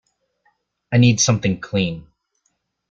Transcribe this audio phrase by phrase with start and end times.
[0.91, 2.07] I need something clean.